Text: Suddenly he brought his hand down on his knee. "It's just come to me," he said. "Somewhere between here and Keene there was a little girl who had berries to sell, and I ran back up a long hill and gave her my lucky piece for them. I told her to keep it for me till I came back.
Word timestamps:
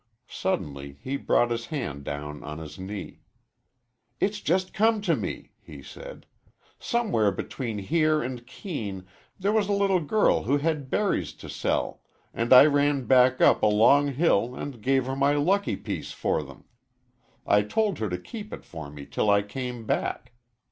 Suddenly 0.25 0.97
he 0.99 1.15
brought 1.15 1.51
his 1.51 1.67
hand 1.67 2.03
down 2.03 2.43
on 2.43 2.57
his 2.57 2.79
knee. 2.79 3.21
"It's 4.19 4.41
just 4.41 4.73
come 4.73 4.99
to 5.01 5.15
me," 5.15 5.51
he 5.61 5.83
said. 5.83 6.25
"Somewhere 6.79 7.31
between 7.31 7.77
here 7.77 8.19
and 8.23 8.47
Keene 8.47 9.05
there 9.37 9.51
was 9.51 9.67
a 9.69 9.73
little 9.73 9.99
girl 9.99 10.41
who 10.41 10.57
had 10.57 10.89
berries 10.89 11.33
to 11.33 11.47
sell, 11.47 12.01
and 12.33 12.51
I 12.51 12.65
ran 12.65 13.05
back 13.05 13.41
up 13.41 13.61
a 13.61 13.67
long 13.67 14.07
hill 14.15 14.55
and 14.55 14.81
gave 14.81 15.05
her 15.05 15.15
my 15.15 15.33
lucky 15.35 15.75
piece 15.75 16.11
for 16.11 16.41
them. 16.41 16.63
I 17.45 17.61
told 17.61 17.99
her 17.99 18.09
to 18.09 18.17
keep 18.17 18.51
it 18.51 18.65
for 18.65 18.89
me 18.89 19.05
till 19.05 19.29
I 19.29 19.43
came 19.43 19.85
back. 19.85 20.31